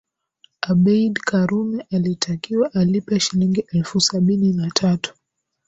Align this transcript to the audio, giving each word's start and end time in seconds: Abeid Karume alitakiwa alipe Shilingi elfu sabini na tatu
Abeid 0.61 1.13
Karume 1.19 1.85
alitakiwa 1.91 2.73
alipe 2.73 3.19
Shilingi 3.19 3.65
elfu 3.71 4.01
sabini 4.01 4.53
na 4.53 4.71
tatu 4.71 5.13